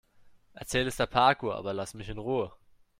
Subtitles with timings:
[0.55, 2.51] Erzähl es der Parkuhr, aber lass mich in Ruhe.